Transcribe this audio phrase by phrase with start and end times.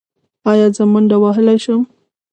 [0.51, 1.81] ایا زه منډه وهلی شم؟